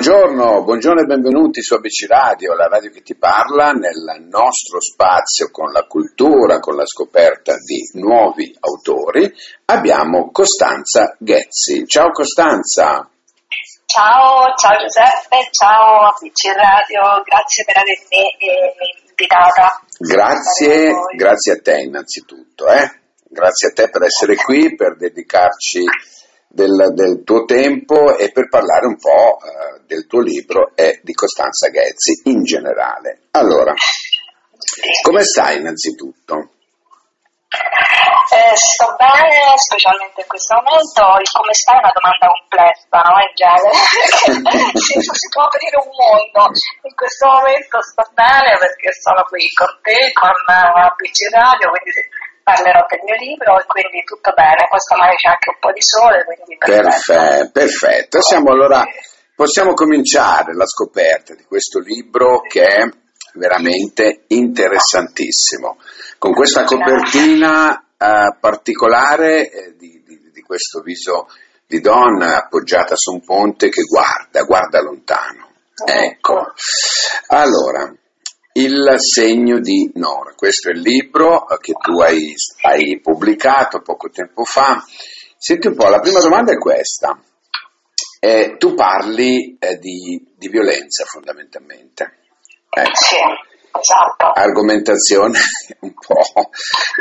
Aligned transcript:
Buongiorno, 0.00 0.64
buongiorno 0.64 1.02
e 1.02 1.04
benvenuti 1.04 1.60
su 1.60 1.74
ABC 1.74 2.08
Radio, 2.08 2.54
la 2.54 2.68
radio 2.68 2.90
che 2.90 3.02
ti 3.02 3.14
parla 3.16 3.72
nel 3.72 4.24
nostro 4.30 4.80
spazio 4.80 5.50
con 5.50 5.72
la 5.72 5.82
cultura, 5.82 6.58
con 6.58 6.74
la 6.74 6.86
scoperta 6.86 7.56
di 7.56 8.00
nuovi 8.00 8.50
autori. 8.60 9.30
Abbiamo 9.66 10.30
Costanza 10.30 11.14
Ghezzi. 11.18 11.86
Ciao 11.86 12.12
Costanza. 12.12 13.10
Ciao, 13.84 14.54
ciao 14.56 14.76
Giuseppe, 14.80 15.50
ciao 15.50 16.08
ABC 16.08 16.48
Radio, 16.56 17.20
grazie 17.22 17.64
per 17.66 17.76
avermi 17.76 18.24
eh, 18.40 18.72
invitata. 19.06 19.82
Grazie, 19.98 20.92
grazie 21.14 21.52
a 21.52 21.60
te 21.60 21.78
innanzitutto, 21.78 22.68
eh? 22.68 22.88
grazie 23.28 23.68
a 23.68 23.72
te 23.72 23.90
per 23.90 24.04
essere 24.04 24.34
qui, 24.36 24.74
per 24.74 24.96
dedicarci 24.96 25.84
del, 26.52 26.92
del, 26.94 27.22
tuo 27.24 27.44
tempo 27.44 28.16
e 28.16 28.32
per 28.32 28.48
parlare 28.48 28.86
un 28.86 28.98
po' 28.98 29.38
eh, 29.38 29.82
del 29.86 30.06
tuo 30.06 30.20
libro 30.20 30.72
e 30.74 31.00
di 31.02 31.12
Costanza 31.12 31.68
Ghezzi 31.68 32.22
in 32.24 32.42
generale. 32.42 33.28
Allora, 33.30 33.72
come 35.02 35.22
stai 35.22 35.58
innanzitutto? 35.58 36.50
Eh, 38.30 38.54
sto 38.54 38.94
bene, 38.94 39.58
specialmente 39.58 40.22
in 40.22 40.30
questo 40.30 40.54
momento. 40.54 41.02
Il 41.18 41.30
come 41.30 41.54
stai 41.54 41.78
è 41.78 41.82
una 41.82 41.94
domanda 41.94 42.26
complessa, 42.30 42.98
no? 43.02 43.14
In 43.18 43.34
genere. 43.34 43.74
si, 44.78 44.94
si 45.02 45.26
può 45.30 45.42
aprire 45.46 45.78
un 45.82 45.90
mondo. 45.90 46.50
In 46.86 46.94
questo 46.94 47.26
momento 47.26 47.82
sto 47.82 48.06
bene 48.14 48.54
perché 48.58 48.90
sono 48.98 49.22
qui 49.26 49.42
con 49.54 49.70
te, 49.82 49.98
con 50.14 50.30
PC 50.30 51.18
Radio, 51.30 51.70
quindi 51.74 51.90
parlerò 52.42 52.86
del 52.88 53.00
mio 53.04 53.16
libro 53.16 53.58
e 53.58 53.64
quindi 53.66 54.02
tutto 54.04 54.32
bene, 54.32 54.66
poi 54.68 54.80
stamane 54.80 55.14
c'è 55.14 55.28
anche 55.28 55.50
un 55.50 55.58
po' 55.60 55.72
di 55.72 55.82
sole, 55.82 56.24
quindi 56.24 56.56
perfetto. 56.58 57.50
Perfetto, 57.52 58.22
Siamo 58.22 58.50
allora, 58.50 58.84
possiamo 59.34 59.74
cominciare 59.74 60.54
la 60.54 60.66
scoperta 60.66 61.34
di 61.34 61.44
questo 61.44 61.78
libro 61.78 62.40
che 62.40 62.64
è 62.64 62.82
veramente 63.34 64.24
interessantissimo, 64.28 65.78
con 66.18 66.32
questa 66.32 66.64
copertina 66.64 67.84
eh, 67.96 68.36
particolare 68.40 69.50
eh, 69.50 69.76
di, 69.76 70.02
di, 70.06 70.30
di 70.32 70.42
questo 70.42 70.80
viso 70.80 71.28
di 71.66 71.80
donna 71.80 72.38
appoggiata 72.38 72.96
su 72.96 73.12
un 73.12 73.24
ponte 73.24 73.68
che 73.68 73.82
guarda, 73.82 74.42
guarda 74.42 74.82
lontano. 74.82 75.48
Ecco. 75.86 76.52
Allora, 77.28 77.94
il 78.62 78.94
segno 78.98 79.58
di 79.58 79.90
Nora. 79.94 80.34
Questo 80.34 80.68
è 80.68 80.72
il 80.72 80.80
libro 80.80 81.44
che 81.60 81.72
tu 81.72 82.00
hai, 82.00 82.34
hai 82.62 83.00
pubblicato 83.00 83.80
poco 83.80 84.08
tempo 84.10 84.44
fa. 84.44 84.82
Senti 85.36 85.68
un 85.68 85.74
po', 85.74 85.88
la 85.88 86.00
prima 86.00 86.20
domanda 86.20 86.52
è 86.52 86.58
questa. 86.58 87.18
Eh, 88.18 88.56
tu 88.58 88.74
parli 88.74 89.56
eh, 89.58 89.78
di, 89.78 90.34
di, 90.36 90.48
violenza 90.48 91.04
fondamentalmente. 91.06 92.18
Eh. 92.68 92.84
Sì, 92.92 93.16
esatto. 93.16 94.38
Argomentazione 94.38 95.38
un 95.80 95.94
po' 95.94 96.50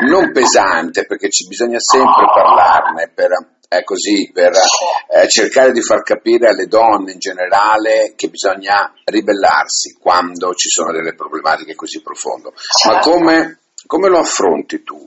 non 0.08 0.32
pesante 0.32 1.06
perché 1.06 1.30
ci 1.30 1.46
bisogna 1.48 1.80
sempre 1.80 2.26
parlarne 2.34 3.12
per 3.14 3.58
è 3.70 3.84
così, 3.84 4.32
per 4.34 4.52
eh, 4.52 5.28
cercare 5.30 5.72
di 5.72 5.84
far 5.84 6.02
capire 6.02 6.50
alle 6.50 6.66
donne 6.66 7.12
in 7.12 7.20
generale 7.20 8.14
che 8.16 8.28
bisogna 8.28 8.92
ribellarsi 9.04 9.96
quando 10.02 10.56
ci 10.56 10.70
sono 10.70 10.92
delle 10.92 11.14
problematiche 11.14 11.76
così 11.76 12.02
profonde. 12.02 12.50
Ma 12.50 12.94
certo. 12.94 13.12
come, 13.12 13.60
come, 13.86 14.10
lo 14.10 14.18
affronti 14.18 14.82
tu 14.82 14.98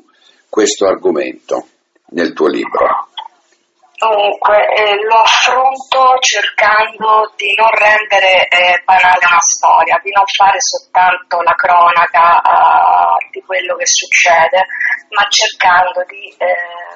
questo 0.48 0.86
argomento 0.86 1.66
nel 2.10 2.32
tuo 2.32 2.46
libro? 2.46 3.08
Dunque, 3.98 4.58
eh, 4.74 4.94
lo 5.06 5.18
affronto 5.22 6.18
cercando 6.20 7.32
di 7.36 7.54
non 7.54 7.70
rendere 7.70 8.46
eh, 8.46 8.82
banale 8.84 9.26
una 9.26 9.42
storia, 9.42 10.00
di 10.02 10.10
non 10.10 10.26
fare 10.26 10.58
soltanto 10.58 11.40
la 11.42 11.54
cronaca 11.54 12.42
uh, 12.42 13.30
di 13.30 13.40
quello 13.42 13.76
che 13.76 13.86
succede, 13.86 14.66
ma 15.10 15.22
cercando 15.30 16.02
di 16.06 16.34
eh, 16.38 16.91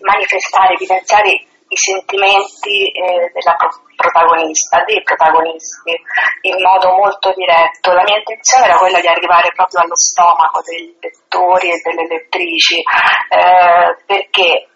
manifestare, 0.00 0.74
evidenziare 0.74 1.30
i 1.72 1.76
sentimenti 1.76 2.92
eh, 2.92 3.32
della 3.32 3.56
protagonista, 3.96 4.84
dei 4.84 5.02
protagonisti, 5.02 5.96
in 6.42 6.56
modo 6.60 6.92
molto 6.96 7.32
diretto. 7.34 7.92
La 7.92 8.02
mia 8.02 8.18
intenzione 8.18 8.66
era 8.66 8.76
quella 8.76 9.00
di 9.00 9.06
arrivare 9.06 9.52
proprio 9.54 9.80
allo 9.80 9.96
stomaco 9.96 10.60
dei 10.64 10.94
lettori 11.00 11.70
e 11.70 11.80
delle 11.82 12.06
lettrici, 12.06 12.76
eh, 12.76 13.96
perché 14.04 14.68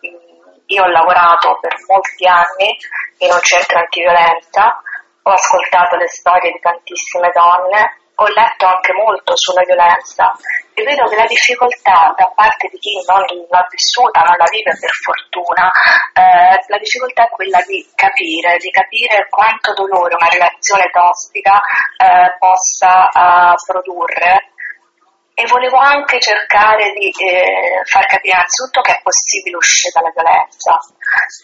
io 0.67 0.83
ho 0.83 0.89
lavorato 0.89 1.59
per 1.61 1.75
molti 1.87 2.27
anni 2.27 2.77
in 3.19 3.31
un 3.31 3.41
centro 3.43 3.79
antiviolenza, 3.79 4.81
ho 5.23 5.31
ascoltato 5.31 5.97
le 5.97 6.09
storie 6.09 6.53
di 6.53 6.61
tantissime 6.61 7.31
donne 7.35 8.06
ho 8.17 8.29
letto 8.29 8.67
anche 8.67 8.93
molto 8.93 9.37
sulla 9.37 9.63
violenza. 9.63 10.33
E 10.73 10.83
vedo 10.85 11.05
che 11.07 11.17
la 11.17 11.27
difficoltà 11.27 12.13
da 12.17 12.31
parte 12.35 12.69
di 12.69 12.79
chi 12.79 12.93
non 13.09 13.21
l'ha 13.49 13.67
vissuta, 13.69 14.21
non 14.21 14.37
la 14.37 14.49
vive 14.51 14.77
per 14.79 14.91
fortuna, 14.91 15.71
eh, 16.13 16.57
la 16.69 16.79
difficoltà 16.79 17.25
è 17.25 17.31
quella 17.31 17.61
di 17.67 17.81
capire, 17.95 18.57
di 18.59 18.71
capire 18.71 19.27
quanto 19.31 19.73
dolore 19.73 20.15
una 20.15 20.29
relazione 20.29 20.85
tossica 20.93 21.61
eh, 21.97 22.37
possa 22.39 23.09
eh, 23.09 23.55
produrre. 23.67 24.53
E 25.39 25.45
volevo 25.49 25.77
anche 25.77 26.19
cercare 26.19 26.93
di 26.93 27.13
eh, 27.13 27.83
far 27.85 28.07
capire 28.07 28.33
innanzitutto 28.33 28.81
che 28.81 28.93
è 28.93 29.01
possibile 29.03 29.57
uscire 29.57 29.93
dalla 29.93 30.13
violenza. 30.17 30.81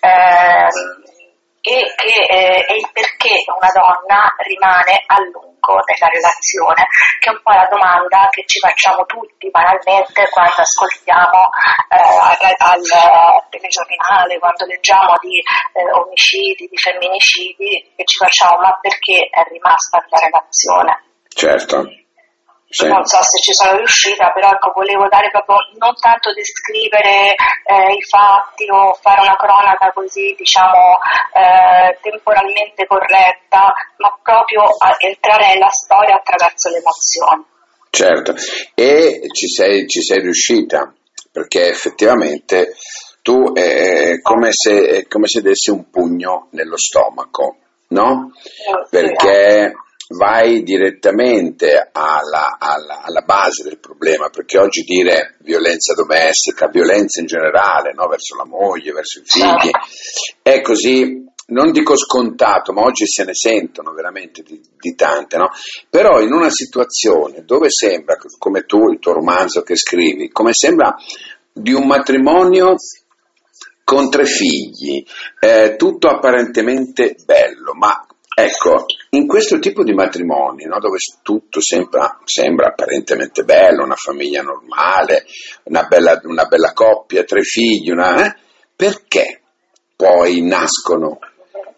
Ehm, 0.01 1.02
e, 1.63 1.95
che, 1.95 2.27
eh, 2.27 2.67
e 2.67 2.75
il 2.75 2.91
perché 2.93 3.39
una 3.47 3.71
donna 3.71 4.27
rimane 4.43 4.99
a 5.07 5.17
lungo 5.31 5.79
nella 5.87 6.11
relazione, 6.11 6.83
che 7.23 7.31
è 7.31 7.33
un 7.33 7.41
po' 7.41 7.55
la 7.55 7.69
domanda 7.71 8.27
che 8.31 8.43
ci 8.47 8.59
facciamo 8.59 9.07
tutti 9.07 9.49
banalmente 9.49 10.27
quando 10.31 10.59
ascoltiamo 10.59 11.39
eh, 11.87 12.59
al, 12.59 12.83
telegiornale, 13.49 14.39
quando 14.43 14.67
leggiamo 14.67 15.15
di 15.23 15.39
eh, 15.39 15.91
omicidi, 15.95 16.67
di 16.67 16.77
femminicidi, 16.77 17.95
che 17.95 18.05
ci 18.05 18.19
facciamo 18.19 18.59
ma 18.59 18.77
perché 18.83 19.31
è 19.31 19.43
rimasta 19.47 20.03
nella 20.03 20.27
relazione? 20.27 20.93
Certo. 21.29 22.02
Sì. 22.73 22.89
Non 22.89 23.05
so 23.05 23.21
se 23.21 23.37
ci 23.45 23.53
sono 23.53 23.77
riuscita, 23.77 24.33
però 24.33 24.49
ecco, 24.49 24.73
volevo 24.75 25.07
dare 25.07 25.29
proprio 25.29 25.57
non 25.77 25.93
tanto 26.01 26.33
descrivere 26.33 27.37
eh, 27.69 27.93
i 27.93 28.01
fatti 28.09 28.65
o 28.73 28.95
fare 28.95 29.21
una 29.21 29.37
cronaca 29.37 29.93
così, 29.93 30.33
diciamo, 30.35 30.97
eh, 31.37 31.99
temporalmente 32.01 32.87
corretta, 32.87 33.75
ma 33.99 34.19
proprio 34.23 34.65
entrare 35.05 35.53
nella 35.53 35.69
storia 35.69 36.17
attraverso 36.17 36.71
le 36.71 36.81
emozioni. 36.81 37.45
Certo, 37.91 38.33
e 38.75 39.29
ci 39.33 39.49
sei, 39.49 39.87
ci 39.87 40.01
sei 40.01 40.21
riuscita, 40.21 40.91
perché 41.31 41.69
effettivamente 41.69 42.73
tu 43.21 43.53
è 43.53 44.19
come 44.23 44.49
se, 44.51 44.89
è 44.89 45.07
come 45.09 45.29
se 45.29 45.43
dessi 45.43 45.69
un 45.69 45.91
pugno 45.91 46.49
nello 46.53 46.79
stomaco, 46.79 47.57
no? 47.89 48.33
Perché 48.89 49.75
vai 50.17 50.63
direttamente 50.63 51.91
alla, 51.93 52.57
alla, 52.59 53.03
alla, 53.03 53.23
base 53.23 53.63
del 53.63 53.79
problema, 53.79 54.29
perché 54.29 54.59
oggi 54.59 54.83
dire 54.83 55.37
violenza 55.41 55.95
domestica, 55.95 56.69
violenza 56.69 57.21
in 57.21 57.27
generale, 57.27 57.93
no? 57.93 58.07
verso 58.09 58.37
la 58.37 58.45
moglie, 58.45 58.93
verso 58.93 59.21
i 59.21 59.25
figli, 59.25 59.71
è 60.43 60.61
così, 60.61 61.25
non 61.47 61.73
dico 61.73 61.97
scontato, 61.97 62.73
ma 62.73 62.83
oggi 62.83 63.07
se 63.07 63.25
ne 63.25 63.35
sentono 63.35 63.93
veramente 63.93 64.43
di, 64.43 64.61
di 64.79 64.95
tante, 64.95 65.37
no? 65.37 65.51
però 65.89 66.21
in 66.21 66.33
una 66.33 66.51
situazione 66.51 67.45
dove 67.45 67.69
sembra, 67.71 68.17
come 68.39 68.63
tu, 68.63 68.91
il 68.91 68.99
tuo 68.99 69.13
romanzo 69.13 69.63
che 69.63 69.77
scrivi, 69.77 70.31
come 70.31 70.53
sembra 70.53 70.95
di 71.53 71.73
un 71.73 71.87
matrimonio 71.87 72.77
con 73.85 74.09
tre 74.11 74.25
figli, 74.25 75.05
eh, 75.41 75.75
tutto 75.77 76.09
apparentemente 76.09 77.17
bello, 77.25 77.75
ma 77.75 78.07
Ecco, 78.35 78.87
in 79.15 79.27
questo 79.27 79.59
tipo 79.59 79.85
di 79.85 79.93
matrimoni, 79.93 80.65
no, 80.65 80.79
dove 80.79 80.97
tutto 81.23 81.61
sembra, 81.61 82.19
sembra, 82.25 82.69
apparentemente 82.69 83.45
bello, 83.45 83.85
una 83.85 83.97
famiglia 83.97 84.41
normale, 84.41 85.27
una 85.65 85.83
bella, 85.85 86.19
una 86.25 86.45
bella 86.45 86.73
coppia, 86.73 87.23
tre 87.25 87.43
figli, 87.43 87.91
una, 87.91 88.25
eh, 88.25 88.37
perché 88.75 89.43
poi 89.95 90.41
nascono 90.41 91.19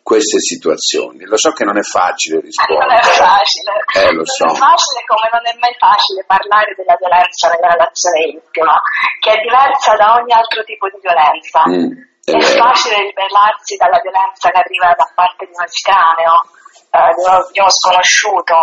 queste 0.01 0.39
situazioni? 0.39 1.25
Lo 1.25 1.37
so 1.37 1.51
che 1.51 1.65
non 1.65 1.77
è 1.77 1.83
facile 1.83 2.39
rispondere. 2.39 2.87
Non 2.87 2.99
è 2.99 3.03
facile. 3.03 3.73
Eh, 3.83 4.13
lo 4.13 4.25
so. 4.25 4.45
Non 4.45 4.55
è 4.55 4.59
facile 4.59 5.03
come 5.03 5.29
non 5.33 5.45
è 5.51 5.55
mai 5.59 5.75
facile 5.75 6.23
parlare 6.29 6.75
della 6.77 6.95
violenza 7.01 7.51
nella 7.51 7.73
relazione 7.73 8.19
intima, 8.31 8.79
che 9.19 9.31
è 9.33 9.43
diversa 9.43 9.97
da 9.97 10.23
ogni 10.23 10.31
altro 10.31 10.63
tipo 10.63 10.87
di 10.87 11.03
violenza. 11.03 11.67
Mm 11.67 12.13
è, 12.25 12.33
è 12.33 12.57
facile 12.57 13.05
liberarsi 13.05 13.77
dalla 13.77 14.01
violenza 14.01 14.49
che 14.49 14.57
arriva 14.59 14.95
da 14.97 15.05
parte 15.15 15.45
di 15.45 15.53
un 15.53 15.65
estraneo, 15.65 16.49
eh, 16.95 17.15
di, 17.51 17.59
uno, 17.59 17.71
sconosciuto, 17.71 18.55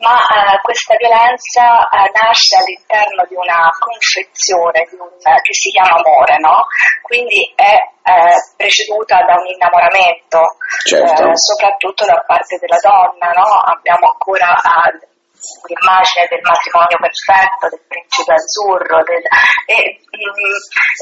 ma 0.00 0.16
eh, 0.16 0.60
questa 0.62 0.94
violenza 0.96 1.84
eh, 1.90 2.10
nasce 2.22 2.56
all'interno 2.56 3.26
di 3.28 3.34
una 3.34 3.68
confezione 3.78 4.86
di 4.88 4.96
un, 4.96 5.08
che 5.20 5.52
si 5.52 5.70
chiama 5.70 6.00
amore, 6.00 6.38
no? 6.38 6.64
quindi 7.02 7.52
è 7.54 7.76
eh, 8.08 8.36
preceduta 8.56 9.22
da 9.24 9.36
un 9.36 9.46
innamoramento, 9.46 10.56
certo. 10.84 11.28
Eh, 11.28 11.36
soprattutto 11.36 12.04
da 12.06 12.22
parte 12.26 12.56
della 12.58 12.78
donna. 12.80 13.32
No? 13.36 13.44
Abbiamo 13.44 14.12
ancora 14.12 14.56
l'immagine 15.66 16.26
del 16.28 16.42
matrimonio 16.42 16.98
perfetto, 16.98 17.68
del 17.70 17.84
principe 17.86 18.32
azzurro, 18.34 19.02
del, 19.04 19.22
e 19.66 20.00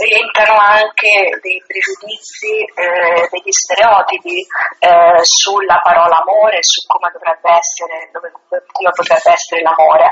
rientrano 0.04 0.58
anche 0.60 1.40
dei 1.40 1.62
pregiudizi, 1.66 2.64
eh, 2.74 3.28
degli 3.30 3.52
stereotipi 3.52 4.44
eh, 4.80 5.20
sulla 5.22 5.80
parola 5.80 6.20
amore, 6.20 6.58
su 6.60 6.84
come 6.86 7.10
dovrebbe 7.12 7.50
essere, 7.56 8.10
dove, 8.12 8.32
come 8.72 8.90
potrebbe 8.90 9.30
essere 9.32 9.62
l'amore. 9.62 10.10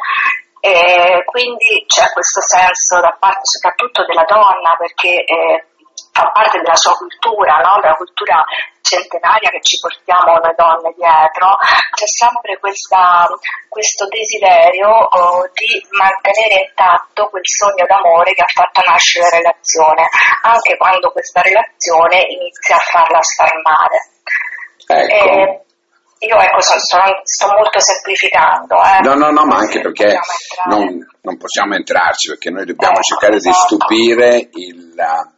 E 0.65 1.23
quindi 1.27 1.85
c'è 1.87 2.09
questo 2.13 2.41
senso 2.41 2.99
da 3.01 3.15
parte 3.21 3.45
soprattutto 3.45 4.07
della 4.07 4.25
donna 4.25 4.75
perché 4.79 5.23
eh, 5.25 5.67
fa 6.11 6.31
parte 6.33 6.61
della 6.61 6.77
sua 6.77 6.97
cultura, 6.97 7.61
no? 7.61 7.81
della 7.83 7.97
cultura 7.97 8.43
centenaria 8.85 9.49
che 9.49 9.65
ci 9.65 9.81
portiamo 9.81 10.37
noi 10.37 10.55
donne 10.55 10.93
dietro, 10.93 11.57
c'è 11.97 12.07
sempre 12.07 12.61
questa, 12.61 13.27
questo 13.69 14.07
desiderio 14.09 14.93
oh, 14.93 15.49
di 15.57 15.81
mantenere 15.97 16.69
intatto 16.69 17.33
quel 17.33 17.49
sogno 17.49 17.89
d'amore 17.89 18.37
che 18.37 18.45
ha 18.45 18.53
fatto 18.53 18.85
nascere 18.85 19.25
la 19.25 19.37
relazione, 19.41 20.05
anche 20.45 20.77
quando 20.77 21.11
questa 21.11 21.41
relazione 21.41 22.21
inizia 22.29 22.77
a 22.77 22.85
farla 22.93 23.21
star 23.23 23.53
male. 23.65 23.99
Ecco. 24.87 25.25
E, 25.25 25.65
io 26.19 26.39
ecco, 26.39 26.61
sto, 26.61 26.77
sto 27.23 27.47
molto 27.49 27.81
semplificando. 27.81 28.77
Eh. 28.77 29.01
No, 29.03 29.15
no, 29.15 29.31
no, 29.31 29.45
ma 29.45 29.57
anche 29.57 29.81
perché 29.81 30.19
non, 30.69 31.07
non, 31.21 31.37
possiamo 31.37 31.75
entrarci, 31.75 32.29
perché 32.29 32.51
noi 32.51 32.65
dobbiamo 32.65 32.99
eh, 32.99 33.03
cercare 33.03 33.37
esatto. 33.37 33.51
di 33.51 33.61
stupire 33.61 34.49
il, 34.53 34.95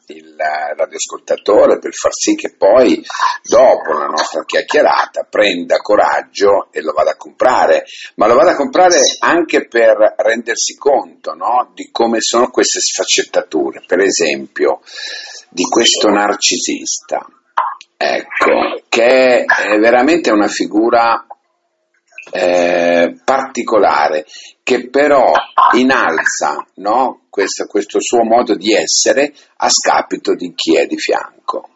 il, 0.07 0.37
radioascoltatore 0.77 1.79
per 1.79 1.93
far 1.93 2.13
sì 2.13 2.35
che 2.35 2.55
poi, 2.57 3.03
dopo 3.43 3.93
la 3.93 4.07
nostra 4.07 4.45
chiacchierata, 4.45 5.27
prenda 5.29 5.79
coraggio 5.79 6.69
e 6.71 6.83
lo 6.83 6.93
vada 6.93 7.13
a 7.13 7.17
comprare, 7.17 7.85
ma 8.17 8.27
lo 8.27 8.35
vada 8.35 8.53
a 8.53 8.57
comprare 8.57 8.99
anche 9.21 9.67
per 9.67 10.15
rendersi 10.19 10.77
conto 10.77 11.35
no, 11.35 11.71
di 11.75 11.91
come 11.91 12.21
sono 12.21 12.51
queste 12.51 12.81
sfaccettature. 12.81 13.83
Per 13.87 13.99
esempio, 13.99 14.81
di 15.49 15.65
questo 15.65 16.11
narcisista 16.11 17.27
Ecco, 17.97 18.83
che 18.89 19.45
è 19.45 19.79
veramente 19.79 20.31
una 20.31 20.49
figura 20.49 21.27
eh, 22.31 23.21
particolare 23.25 24.27
che 24.63 24.89
però 24.91 25.33
inalza 25.75 26.67
no, 26.77 27.27
questo, 27.31 27.67
questo, 27.67 28.01
suo 28.01 28.25
modo 28.25 28.55
di 28.55 28.75
essere 28.75 29.33
a 29.57 29.69
scapito 29.69 30.35
di 30.35 30.53
chi 30.55 30.77
è 30.77 30.87
di 30.87 30.99
fianco. 30.99 31.69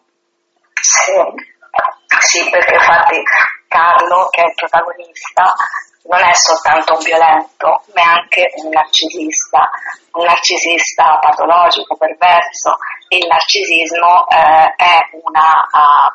Sì, 0.81 1.13
sì 2.19 2.51
perché 2.51 2.75
infatti 2.75 3.23
Carlo, 3.71 4.27
che 4.31 4.43
è 4.43 4.47
il 4.47 4.55
protagonista, 4.55 5.55
non 6.11 6.19
è 6.19 6.35
soltanto 6.35 6.95
un 6.99 7.05
violento, 7.05 7.85
ma 7.95 8.03
è 8.03 8.05
anche 8.19 8.51
un 8.65 8.71
narcisista, 8.71 9.71
un 10.19 10.25
narcisista 10.25 11.19
patologico, 11.23 11.95
perverso. 11.97 12.75
Il 13.07 13.27
narcisismo 13.29 14.27
eh, 14.27 14.75
è, 14.75 14.99
una, 15.23 15.63
uh, 15.71 16.11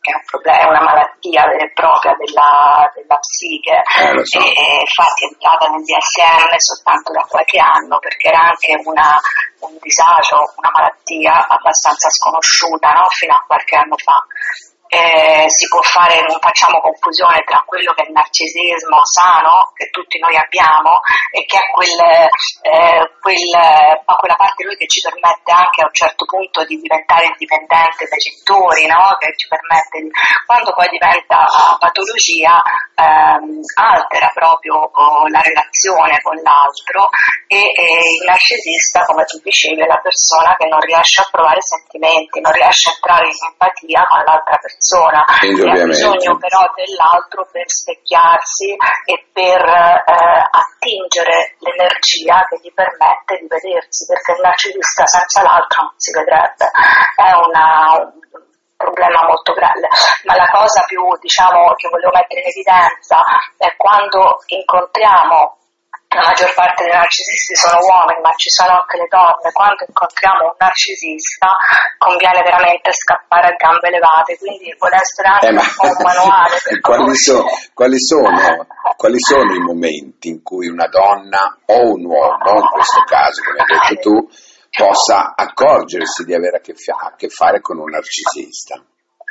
è, 0.00 0.16
un 0.16 0.24
problema, 0.24 0.60
è 0.60 0.64
una 0.64 0.80
malattia 0.80 1.44
vera 1.44 1.64
e 1.64 1.72
propria 1.74 2.16
della, 2.16 2.90
della 2.96 3.18
psiche 3.20 3.84
eh, 3.84 4.24
so. 4.24 4.40
e 4.40 4.80
infatti 4.80 5.24
è 5.24 5.28
entrata 5.28 5.68
nel 5.68 5.84
DSM 5.84 6.56
soltanto 6.56 7.12
da 7.12 7.24
qualche 7.28 7.60
anno 7.60 7.98
perché 7.98 8.28
era 8.28 8.48
anche 8.48 8.80
una, 8.84 9.20
un 9.60 9.76
disagio, 9.80 10.40
una 10.56 10.72
malattia 10.72 11.48
abbastanza 11.48 12.08
sconosciuta 12.08 12.92
no? 12.92 13.04
fino 13.12 13.34
a 13.34 13.44
qualche 13.46 13.76
anno 13.76 13.96
fa 14.00 14.24
eh, 14.94 15.50
si 15.50 15.66
può 15.66 15.82
fare, 15.82 16.22
non 16.22 16.38
facciamo 16.38 16.78
confusione 16.78 17.42
tra 17.42 17.62
quello 17.66 17.92
che 17.94 18.02
è 18.02 18.06
il 18.06 18.14
narcisismo 18.14 19.02
sano 19.02 19.74
che 19.74 19.90
tutti 19.90 20.18
noi 20.18 20.36
abbiamo 20.36 21.02
e 21.34 21.44
che 21.46 21.58
è 21.58 21.66
quel, 21.74 21.98
eh, 21.98 23.02
quel, 23.18 23.50
quella 24.06 24.38
parte 24.38 24.62
di 24.62 24.70
noi 24.70 24.76
che 24.78 24.86
ci 24.86 25.02
permette 25.02 25.50
anche 25.50 25.82
a 25.82 25.90
un 25.90 25.94
certo 25.94 26.24
punto 26.24 26.62
di 26.64 26.78
diventare 26.78 27.26
indipendente 27.26 28.06
dai 28.06 28.22
genitori, 28.22 28.86
no? 28.86 29.18
che 29.18 29.34
ci 29.34 29.50
permette 29.50 29.98
di, 29.98 30.10
quando 30.46 30.70
poi 30.72 30.86
diventa 30.94 31.42
patologia 31.78 32.62
ehm, 32.94 33.58
altera 33.74 34.30
proprio 34.30 34.78
oh, 34.78 35.26
la 35.26 35.42
relazione 35.42 36.22
con 36.22 36.38
l'altro 36.38 37.10
e, 37.50 37.58
e 37.58 37.86
il 37.98 38.24
narcisista, 38.26 39.02
come 39.02 39.24
tu 39.24 39.42
dicevi, 39.42 39.82
è 39.82 39.86
la 39.86 39.98
persona 39.98 40.54
che 40.54 40.70
non 40.70 40.78
riesce 40.86 41.20
a 41.20 41.28
provare 41.30 41.60
sentimenti, 41.60 42.38
non 42.38 42.52
riesce 42.52 42.90
a 42.90 42.94
entrare 42.94 43.26
in 43.26 43.38
empatia 43.50 44.06
con 44.06 44.22
l'altra 44.22 44.56
persona 44.62 44.82
persona. 44.84 45.24
E 45.40 45.48
ha 45.48 45.84
bisogno 45.86 46.36
però 46.36 46.60
dell'altro 46.76 47.48
per 47.50 47.64
specchiarsi 47.64 48.76
e 49.04 49.26
per 49.32 49.64
eh, 49.64 50.44
attingere 50.50 51.56
l'energia 51.58 52.44
che 52.48 52.60
gli 52.60 52.72
permette 52.72 53.40
di 53.40 53.48
vedersi, 53.48 54.04
perché 54.04 54.32
il 54.32 54.44
narcisista 54.44 55.06
senza 55.06 55.42
l'altro 55.42 55.82
non 55.88 55.94
si 55.96 56.12
vedrebbe. 56.12 56.68
È 57.16 57.32
una, 57.32 57.96
un 57.96 58.76
problema 58.76 59.24
molto 59.24 59.52
grande, 59.54 59.88
ma 60.24 60.36
la 60.36 60.50
cosa 60.52 60.84
più 60.84 61.00
diciamo, 61.18 61.72
che 61.74 61.88
volevo 61.88 62.12
mettere 62.12 62.44
in 62.44 62.52
evidenza 62.52 63.24
è 63.56 63.72
quando 63.76 64.44
incontriamo 64.46 65.63
la 66.14 66.26
maggior 66.30 66.52
parte 66.54 66.84
dei 66.84 66.92
narcisisti 66.94 67.54
sono 67.54 67.78
uomini, 67.82 68.20
ma 68.22 68.30
ci 68.38 68.50
sono 68.50 68.78
anche 68.78 68.96
le 68.96 69.08
donne. 69.10 69.50
Quando 69.52 69.84
incontriamo 69.86 70.42
un 70.46 70.56
narcisista 70.58 71.48
conviene 71.98 72.42
veramente 72.42 72.92
scappare 72.92 73.48
a 73.50 73.56
gambe 73.58 73.90
levate, 73.90 74.38
quindi 74.38 74.74
vuole 74.78 74.96
essere 74.96 75.28
anche 75.28 75.48
eh, 75.48 75.58
un 75.58 75.74
po' 75.74 75.90
un 75.90 76.00
manuale. 76.00 76.54
quali, 76.80 77.14
so, 77.14 77.44
quali, 77.74 77.98
sono, 77.98 78.66
quali, 78.96 79.18
sono, 79.18 79.52
i 79.54 79.60
momenti 79.60 80.28
in 80.28 80.42
cui 80.42 80.68
una 80.68 80.86
donna 80.86 81.58
o 81.66 81.92
un 81.92 82.04
uomo, 82.06 82.62
in 82.62 82.68
questo 82.70 83.02
caso, 83.02 83.42
come 83.42 83.58
hai 83.58 83.66
detto 83.66 84.00
tu, 84.00 84.14
possa 84.70 85.34
accorgersi 85.34 86.24
di 86.24 86.34
avere 86.34 86.58
a 86.58 86.60
che, 86.60 86.74
a 86.74 87.14
che 87.16 87.28
fare 87.28 87.60
con 87.60 87.78
un 87.78 87.90
narcisista? 87.90 88.78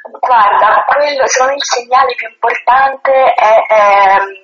Guarda, 0.03 0.83
quello 0.83 1.25
secondo 1.27 1.53
me 1.53 1.57
il 1.57 1.63
segnale 1.63 2.13
più 2.15 2.27
importante 2.27 3.11
è... 3.33 3.55
Ehm, 3.71 4.42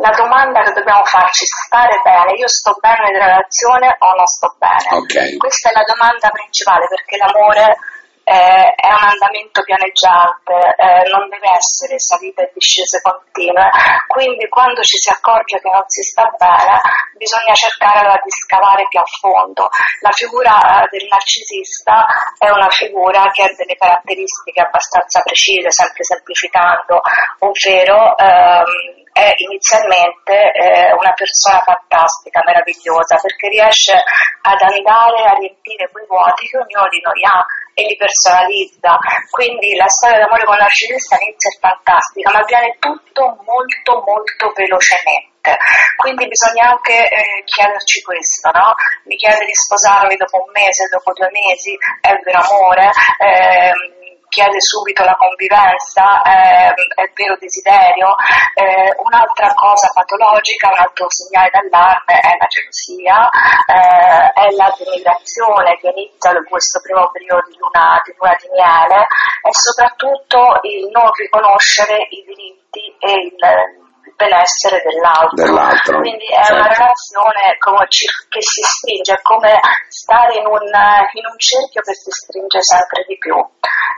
la 0.00 0.10
domanda 0.16 0.62
che 0.62 0.72
dobbiamo 0.72 1.04
farci, 1.04 1.44
stare 1.44 2.00
bene, 2.02 2.32
io 2.32 2.48
sto 2.48 2.74
bene 2.80 3.12
nella 3.12 3.36
relazione 3.36 3.96
o 3.98 4.14
non 4.16 4.26
sto 4.26 4.56
bene? 4.58 5.04
Okay. 5.04 5.36
Questa 5.36 5.68
è 5.68 5.72
la 5.72 5.84
domanda 5.84 6.30
principale 6.30 6.88
perché 6.88 7.16
l'amore 7.18 7.76
eh, 8.24 8.72
è 8.74 8.88
un 8.88 9.06
andamento 9.12 9.60
pianeggiante, 9.62 10.54
eh, 10.76 11.04
non 11.10 11.28
deve 11.28 11.50
essere 11.52 11.98
salite 11.98 12.48
e 12.48 12.50
discese 12.54 13.00
continue, 13.02 13.68
quindi 14.06 14.48
quando 14.48 14.80
ci 14.82 14.96
si 14.96 15.10
accorge 15.10 15.60
che 15.60 15.68
non 15.68 15.84
si 15.86 16.02
sta 16.02 16.30
bene 16.38 16.80
bisogna 17.18 17.52
cercare 17.52 18.22
di 18.24 18.30
scavare 18.30 18.86
più 18.88 19.00
a 19.00 19.08
fondo. 19.20 19.68
La 20.00 20.12
figura 20.12 20.80
eh, 20.80 20.88
del 20.96 21.08
narcisista 21.10 22.06
è 22.38 22.48
una 22.48 22.70
figura 22.70 23.28
che 23.32 23.42
ha 23.42 23.52
delle 23.52 23.76
caratteristiche 23.76 24.60
abbastanza 24.60 25.20
precise, 25.20 25.70
sempre 25.70 26.04
semplificando, 26.04 27.02
ovvero 27.40 28.16
ehm, 28.16 28.99
è 29.12 29.32
inizialmente 29.36 30.52
eh, 30.52 30.92
una 30.94 31.12
persona 31.12 31.60
fantastica, 31.60 32.42
meravigliosa, 32.44 33.16
perché 33.16 33.48
riesce 33.48 33.94
ad 33.94 34.60
andare 34.60 35.24
a 35.24 35.34
riempire 35.34 35.90
quei 35.90 36.06
vuoti 36.06 36.46
che 36.46 36.56
ognuno 36.56 36.88
di 36.88 37.00
noi 37.00 37.20
ha 37.24 37.44
e 37.74 37.82
li 37.86 37.96
personalizza. 37.96 38.98
Quindi 39.30 39.76
la 39.76 39.88
storia 39.88 40.18
d'amore 40.18 40.44
con 40.44 40.56
narcisista 40.56 41.16
inizia 41.20 41.50
è 41.50 41.58
fantastica, 41.58 42.30
ma 42.30 42.38
avviene 42.38 42.76
tutto 42.78 43.36
molto 43.44 44.02
molto 44.04 44.52
velocemente. 44.54 45.56
Quindi 45.96 46.28
bisogna 46.28 46.76
anche 46.76 47.08
eh, 47.08 47.42
chiederci 47.44 48.02
questo, 48.02 48.50
no? 48.52 48.74
Mi 49.04 49.16
chiede 49.16 49.44
di 49.46 49.54
sposarmi 49.54 50.16
dopo 50.16 50.44
un 50.44 50.50
mese, 50.52 50.88
dopo 50.92 51.12
due 51.12 51.30
mesi, 51.32 51.76
è 52.00 52.12
vero 52.24 52.40
amore? 52.44 52.90
Eh, 53.18 53.72
chiede 54.30 54.60
subito 54.62 55.04
la 55.04 55.14
convivenza, 55.18 56.22
eh, 56.22 56.72
è 56.94 57.10
vero 57.14 57.36
desiderio. 57.38 58.14
Eh, 58.54 58.94
un'altra 58.96 59.52
cosa 59.54 59.90
patologica, 59.92 60.70
un 60.70 60.80
altro 60.80 61.06
segnale 61.10 61.50
d'allarme 61.50 62.14
è 62.14 62.32
la 62.38 62.46
gelosia, 62.46 63.28
eh, 63.66 64.32
è 64.32 64.50
la 64.54 64.72
denigrazione 64.78 65.76
che 65.76 65.92
inizia 65.92 66.30
in 66.30 66.46
questo 66.48 66.80
primo 66.80 67.10
periodo 67.10 67.44
di 67.50 67.58
luna 67.58 68.00
di, 68.06 68.14
luna 68.16 68.34
di 68.38 68.48
miele 68.54 69.06
e 69.42 69.50
soprattutto 69.52 70.60
il 70.62 70.88
non 70.94 71.10
riconoscere 71.12 72.06
i 72.08 72.24
diritti 72.24 72.96
e 72.98 73.12
il 73.28 73.79
benessere 74.20 74.82
dell'altro. 74.84 75.32
dell'altro. 75.32 75.98
Quindi 75.98 76.26
è 76.28 76.44
certo. 76.44 76.60
una 76.60 76.68
relazione 76.68 77.56
che 78.28 78.42
si 78.42 78.62
stringe, 78.62 79.14
è 79.14 79.22
come 79.22 79.58
stare 79.88 80.36
in 80.36 80.46
un, 80.46 80.60
in 80.60 81.24
un, 81.24 81.38
cerchio 81.40 81.80
che 81.80 81.94
si 81.94 82.10
stringe 82.10 82.60
sempre 82.60 83.04
di 83.08 83.16
più. 83.16 83.36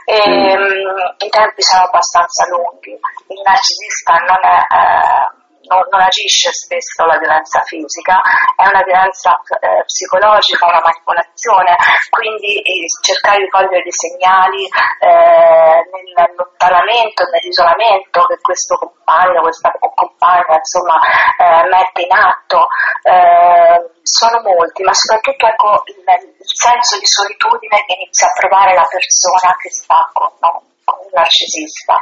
E, 0.05 0.19
mm. 0.55 1.27
I 1.27 1.29
tempi 1.29 1.61
sono 1.61 1.83
abbastanza 1.83 2.47
lunghi, 2.47 2.91
il 2.91 3.41
narcisista 3.43 4.13
non 4.23 4.39
è... 4.39 4.57
Eh, 4.71 5.41
non, 5.63 5.79
non, 5.89 6.01
agisce 6.01 6.51
spesso 6.51 7.05
la 7.05 7.17
violenza 7.17 7.61
fisica, 7.63 8.19
è 8.55 8.67
una 8.67 8.83
violenza 8.83 9.39
eh, 9.59 9.83
psicologica, 9.85 10.67
una 10.67 10.81
manipolazione, 10.83 11.75
quindi 12.09 12.59
eh, 12.59 12.83
cercare 13.01 13.43
di 13.43 13.49
cogliere 13.49 13.83
dei 13.83 13.95
segnali 13.95 14.67
eh, 14.67 15.79
nell'allontanamento, 15.87 17.23
nell'isolamento 17.31 18.25
che 18.27 18.37
questo 18.41 18.75
compagno, 18.75 19.41
questa 19.41 19.71
compagna 19.79 20.12
insomma 20.47 20.99
eh, 21.37 21.67
mette 21.67 22.01
in 22.01 22.11
atto 22.11 22.67
eh, 23.03 23.93
sono 24.03 24.41
molti, 24.43 24.83
ma 24.83 24.93
soprattutto 24.93 25.47
ecco, 25.47 25.83
il, 25.87 26.03
il, 26.03 26.45
senso 26.45 26.99
di 26.99 27.07
solitudine 27.07 27.83
che 27.87 27.95
inizia 27.99 28.27
a 28.27 28.33
provare 28.39 28.75
la 28.75 28.87
persona 28.87 29.55
che 29.57 29.69
sta 29.71 30.09
con, 30.11 30.29
con 30.39 30.95
un 30.99 31.09
narcisista. 31.13 31.99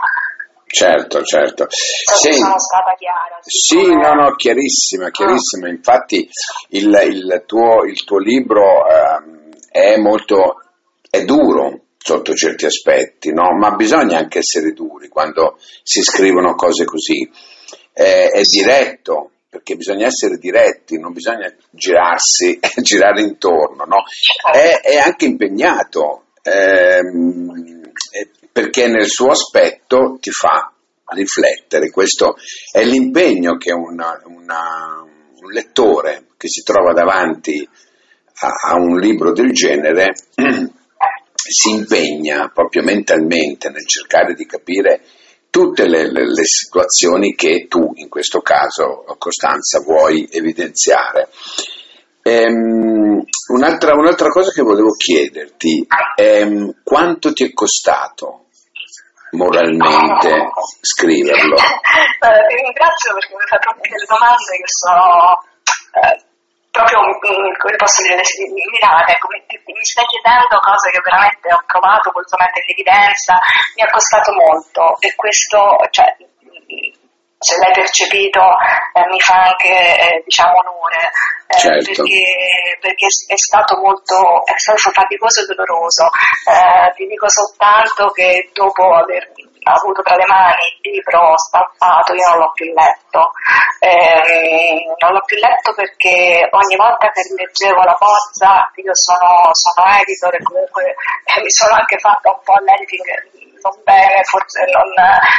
Certo, 0.66 1.22
certo. 1.24 1.68
Sì, 1.70 2.34
sono 2.34 2.58
stata 2.58 2.96
chiara. 2.98 3.38
Sì, 3.42 3.94
no, 3.94 4.14
no, 4.14 4.36
chiarissima, 4.36 5.08
ah. 5.08 5.12
chiarissima. 5.12 5.68
Ah. 5.68 5.72
Infatti 5.72 6.30
il, 6.70 6.88
il, 7.04 7.44
tuo, 7.46 7.84
il, 7.84 8.04
tuo, 8.06 8.18
libro 8.20 8.88
eh, 8.88 9.94
è 9.94 9.98
molto, 9.98 10.62
è 11.10 11.24
duro 11.24 11.82
sotto 12.04 12.34
certi 12.34 12.66
aspetti, 12.66 13.32
no? 13.32 13.56
ma 13.58 13.76
bisogna 13.76 14.18
anche 14.18 14.40
essere 14.40 14.72
duri 14.72 15.08
quando 15.08 15.58
si 15.84 16.02
scrivono 16.02 16.56
cose 16.56 16.86
così. 16.86 17.30
Eh, 17.94 18.28
è 18.28 18.42
diretto, 18.42 19.32
perché 19.50 19.76
bisogna 19.76 20.08
essere 20.08 20.38
diretti, 20.38 20.98
non 20.98 21.14
bisogna 21.14 21.54
girarsi, 21.70 22.60
girare 22.82 23.22
intorno, 23.22 23.84
no? 23.86 24.04
Certo. 24.08 24.58
È, 24.58 24.82
è, 24.82 24.98
anche 24.98 25.26
impegnato. 25.26 26.26
Ehm, 26.42 27.82
perché 28.52 28.88
nel 28.88 29.08
suo 29.08 29.30
aspetto 29.30 30.18
ti 30.20 30.32
fa 30.32 30.74
riflettere. 31.14 31.90
Questo 31.90 32.36
è 32.72 32.84
l'impegno 32.84 33.58
che 33.58 33.72
una, 33.72 34.22
una, 34.26 35.04
un 35.04 35.52
lettore 35.52 36.28
che 36.38 36.48
si 36.48 36.64
trova 36.64 36.94
davanti 36.94 37.68
a, 38.40 38.72
a 38.72 38.76
un 38.76 38.98
libro 38.98 39.32
del 39.32 39.52
genere 39.52 40.14
si 41.50 41.72
impegna 41.72 42.50
proprio 42.54 42.84
mentalmente 42.84 43.70
nel 43.70 43.86
cercare 43.86 44.34
di 44.34 44.46
capire 44.46 45.02
tutte 45.50 45.88
le, 45.88 46.12
le, 46.12 46.26
le, 46.26 46.46
situazioni 46.46 47.36
che 47.36 47.68
tu, 47.68 47.92
in 47.96 48.10
questo 48.10 48.42
caso, 48.42 49.04
Costanza, 49.18 49.82
vuoi 49.82 50.28
evidenziare. 50.32 51.30
Ehm, 52.24 53.24
un'altra, 53.54 53.94
un'altra, 53.94 54.30
cosa 54.30 54.52
che 54.52 54.62
volevo 54.62 54.92
chiederti 54.92 55.86
è 56.16 56.48
quanto 56.84 57.34
ti 57.34 57.46
è 57.46 57.54
costato 57.54 58.46
moralmente 59.32 60.50
scriverlo? 60.82 61.58
Eh, 62.22 62.48
ti 62.48 62.54
ringrazio 62.54 63.16
perché 63.16 63.34
mi 63.34 63.42
hai 63.42 63.48
fatto 63.50 63.82
delle 63.82 64.06
domande 64.06 64.54
che 64.62 64.70
sono 64.70 65.42
eh, 65.98 66.22
proprio, 66.72 67.00
come 67.20 67.76
posso 67.76 68.02
dire, 68.02 68.24
mirate, 68.72 69.12
ecco, 69.12 69.28
mi, 69.28 69.84
stai 69.84 70.06
chiedendo 70.06 70.58
cose 70.60 70.90
che 70.90 71.02
veramente 71.04 71.52
ho 71.52 71.62
provato 71.68 72.12
volutamente 72.12 72.64
in 72.64 72.72
evidenza, 72.72 73.38
mi 73.76 73.84
ha 73.84 73.92
costato 73.92 74.32
molto 74.34 74.96
e 75.00 75.14
questo, 75.16 75.78
cioè, 75.92 76.16
se 77.42 77.58
l'hai 77.58 77.74
percepito 77.74 78.40
eh, 78.40 79.08
mi 79.10 79.20
fa 79.20 79.50
anche 79.50 79.68
eh, 79.68 80.22
diciamo 80.24 80.54
onore 80.62 81.10
eh, 81.48 81.58
certo. 81.58 82.04
perché, 82.04 82.22
perché, 82.80 83.06
è 83.08 83.36
stato 83.36 83.78
molto 83.82 84.46
è 84.46 84.54
stato 84.58 84.92
faticoso 84.94 85.42
e 85.42 85.46
doloroso 85.56 86.06
eh, 86.06 86.94
ti 86.94 87.08
dico 87.08 87.28
soltanto 87.28 88.14
che 88.14 88.52
dopo 88.54 88.94
aver 88.94 89.34
avuto 89.64 90.04
tra 90.04 90.16
le 90.16 90.26
mani 90.28 90.70
il 90.82 90.92
libro 90.92 91.36
stampato 91.38 92.14
io 92.14 92.30
non 92.30 92.38
l'ho 92.38 92.52
più 92.54 92.72
letto 92.74 93.32
eh, 93.80 94.61
non 95.00 95.14
l'ho 95.14 95.24
più 95.26 95.38
letto 95.38 95.74
perché 95.74 96.48
ogni 96.52 96.76
volta 96.76 97.10
che 97.12 97.22
leggevo 97.36 97.82
la 97.84 97.98
bozza 97.98 98.70
io 98.76 98.96
sono, 98.96 99.50
sono 99.52 99.82
editor 100.02 100.36
e 100.36 100.44
comunque 100.44 100.96
mi 101.42 101.52
sono 101.52 101.76
anche 101.76 101.98
fatta 101.98 102.30
un 102.30 102.42
po' 102.44 102.58
l'editing 102.62 103.50
non 103.62 103.78
bene, 103.84 104.24
forse 104.24 104.66
non, 104.74 104.90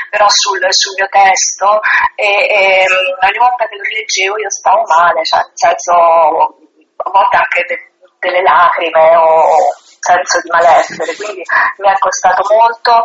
però 0.08 0.28
sul, 0.28 0.62
sul 0.70 0.94
mio 0.96 1.08
testo 1.10 1.80
e, 2.14 2.46
e, 2.46 2.86
ogni 2.86 3.38
volta 3.38 3.66
che 3.66 3.76
lo 3.76 3.82
rileggevo 3.82 4.38
io 4.38 4.50
stavo 4.50 4.82
male, 4.86 5.24
cioè 5.24 5.42
nel 5.42 5.58
senso 5.58 5.92
a 5.92 7.10
volte 7.10 7.36
anche 7.36 7.64
de, 7.66 7.76
delle 8.20 8.42
lacrime 8.42 9.16
o 9.16 9.58
senso 10.02 10.42
di 10.42 10.50
malessere, 10.50 11.14
quindi 11.14 11.42
mi 11.78 11.88
è 11.88 11.96
costato 11.98 12.42
molto, 12.50 13.02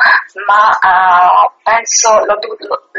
ma 0.50 0.74
uh, 0.74 1.46
penso, 1.62 2.10
lo, 2.26 2.34
lo, 2.42 2.90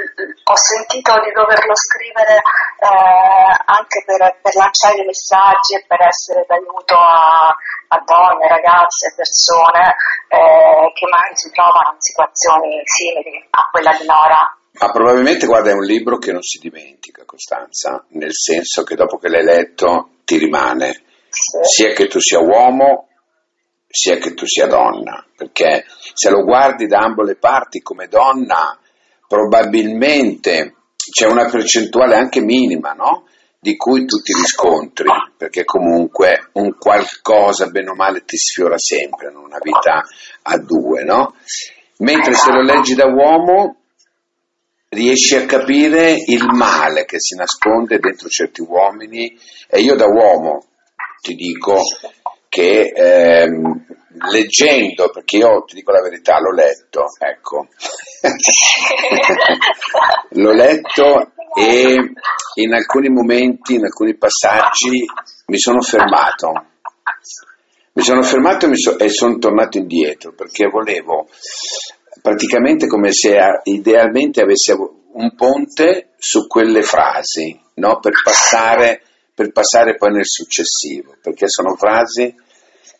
ho 0.48 0.56
sentito 0.56 1.18
di 1.20 1.32
doverlo 1.34 1.74
scrivere 1.74 2.38
eh, 2.38 3.50
anche 3.66 4.02
per, 4.06 4.38
per, 4.40 4.54
lanciare 4.54 5.04
messaggi 5.04 5.74
e 5.74 5.84
per 5.86 6.00
essere 6.06 6.46
d'aiuto 6.46 6.94
a, 6.94 7.50
a 7.50 7.98
donne, 8.06 8.46
ragazze, 8.46 9.12
persone 9.16 9.96
eh, 10.30 10.92
che 10.94 11.06
magari 11.10 11.34
si 11.34 11.50
trovano 11.50 11.92
in 11.92 12.00
situazioni 12.00 12.80
simili 12.84 13.46
a 13.50 13.68
quella 13.70 13.92
di 13.98 14.06
Nora. 14.06 14.56
Ma 14.78 14.90
probabilmente, 14.92 15.46
guarda, 15.46 15.70
è 15.70 15.74
un 15.74 15.84
libro 15.84 16.18
che 16.18 16.30
non 16.30 16.42
si 16.42 16.58
dimentica, 16.58 17.24
Costanza, 17.26 18.04
nel 18.10 18.32
senso 18.32 18.84
che 18.84 18.94
dopo 18.94 19.18
che 19.18 19.28
l'hai 19.28 19.42
letto 19.42 20.22
ti 20.24 20.38
rimane, 20.38 21.02
sì. 21.28 21.58
sia 21.62 21.92
che 21.92 22.06
tu 22.06 22.20
sia 22.20 22.38
uomo, 22.38 23.07
sia 23.88 24.16
che 24.16 24.34
tu 24.34 24.46
sia 24.46 24.66
donna, 24.66 25.24
perché 25.36 25.84
se 26.12 26.30
lo 26.30 26.42
guardi 26.44 26.86
da 26.86 26.98
ambo 26.98 27.22
le 27.22 27.36
parti 27.36 27.80
come 27.80 28.06
donna, 28.06 28.78
probabilmente 29.26 30.74
c'è 31.10 31.26
una 31.26 31.48
percentuale 31.48 32.14
anche 32.14 32.40
minima, 32.40 32.92
no? 32.92 33.24
di 33.60 33.76
cui 33.76 34.04
tu 34.04 34.18
ti 34.18 34.32
riscontri, 34.32 35.08
perché 35.36 35.64
comunque 35.64 36.50
un 36.52 36.76
qualcosa, 36.78 37.66
bene 37.66 37.90
o 37.90 37.94
male, 37.94 38.24
ti 38.24 38.36
sfiora 38.36 38.78
sempre 38.78 39.30
in 39.30 39.36
una 39.36 39.58
vita 39.60 40.04
a 40.42 40.58
due, 40.58 41.02
no? 41.02 41.34
Mentre 41.98 42.34
se 42.34 42.52
lo 42.52 42.62
leggi 42.62 42.94
da 42.94 43.06
uomo 43.06 43.76
riesci 44.90 45.34
a 45.34 45.44
capire 45.44 46.14
il 46.26 46.46
male 46.46 47.04
che 47.04 47.18
si 47.18 47.34
nasconde 47.34 47.98
dentro 47.98 48.28
certi 48.28 48.62
uomini 48.62 49.36
e 49.68 49.80
io 49.80 49.96
da 49.96 50.06
uomo 50.06 50.64
ti 51.20 51.34
dico 51.34 51.80
che 52.48 52.92
ehm, 52.94 53.86
leggendo, 54.30 55.10
perché 55.10 55.36
io 55.36 55.64
ti 55.66 55.76
dico 55.76 55.92
la 55.92 56.02
verità, 56.02 56.40
l'ho 56.40 56.52
letto, 56.52 57.04
ecco, 57.18 57.68
l'ho 60.30 60.52
letto 60.52 61.32
e 61.58 62.12
in 62.54 62.72
alcuni 62.72 63.08
momenti, 63.08 63.74
in 63.74 63.84
alcuni 63.84 64.16
passaggi 64.16 65.04
mi 65.46 65.58
sono 65.58 65.80
fermato. 65.80 66.52
Mi 67.92 68.04
sono 68.04 68.22
fermato 68.22 68.70
e, 68.70 68.76
so, 68.76 68.98
e 68.98 69.08
sono 69.08 69.38
tornato 69.38 69.78
indietro 69.78 70.32
perché 70.32 70.68
volevo 70.68 71.28
praticamente 72.22 72.86
come 72.86 73.12
se 73.12 73.36
idealmente 73.64 74.40
avessi 74.40 74.72
un 74.72 75.34
ponte 75.34 76.10
su 76.18 76.46
quelle 76.46 76.82
frasi, 76.82 77.58
no? 77.74 77.98
per, 77.98 78.12
passare, 78.22 79.02
per 79.38 79.52
passare 79.52 79.94
poi 79.94 80.10
nel 80.10 80.26
successivo, 80.26 81.14
perché 81.22 81.46
sono 81.46 81.76
frasi 81.76 82.34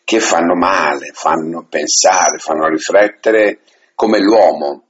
che 0.05 0.21
fanno 0.21 0.55
male, 0.55 1.11
fanno 1.11 1.67
pensare, 1.69 2.37
fanno 2.37 2.69
riflettere 2.69 3.59
come 3.93 4.19
l'uomo 4.19 4.85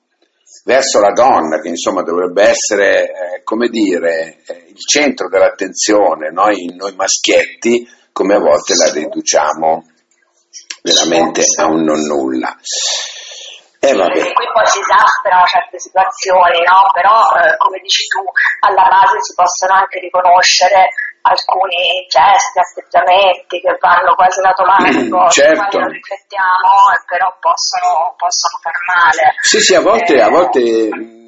verso 0.64 1.00
la 1.00 1.10
donna, 1.10 1.60
che 1.60 1.70
insomma 1.70 2.04
dovrebbe 2.04 2.44
essere, 2.44 3.02
eh, 3.02 3.44
come 3.44 3.68
dire, 3.70 4.44
eh, 4.46 4.66
il 4.68 4.78
centro 4.78 5.28
dell'attenzione, 5.28 6.30
noi, 6.30 6.72
noi 6.78 6.94
maschietti, 6.94 7.90
come 8.12 8.36
a 8.36 8.40
volte 8.40 8.76
la 8.76 8.92
riduciamo 8.94 9.90
veramente 10.84 11.42
a 11.60 11.66
un 11.66 11.82
non 11.82 12.00
nulla. 12.06 12.56
Eh, 13.82 13.96
vabbè. 13.96 14.12
qui 14.12 14.48
poi 14.54 14.68
si 14.68 14.80
esasperano 14.84 15.46
certe 15.48 15.80
situazioni, 15.80 16.60
no? 16.62 16.92
però 16.94 17.16
eh, 17.42 17.58
come 17.58 17.80
dici 17.82 18.06
tu, 18.06 18.22
alla 18.68 18.86
base 18.86 19.18
si 19.24 19.34
possono 19.34 19.80
anche 19.80 20.00
riconoscere 20.00 20.90
alcuni 21.22 22.08
gesti, 22.08 22.60
atteggiamenti 22.60 23.60
che 23.60 23.78
vanno 23.80 24.16
quasi 24.16 24.40
in 24.40 24.46
automatico, 24.46 25.30
certo. 25.34 25.80
non 25.80 25.90
riflettiamo, 25.90 26.70
però 27.06 27.28
possono, 27.40 28.16
possono, 28.16 28.56
far 28.62 28.78
male. 28.96 29.36
Sì, 29.42 29.60
sì, 29.60 29.76
a 29.76 29.82
volte, 29.82 30.16
eh, 30.16 30.22
a 30.22 30.30
volte 30.30 30.62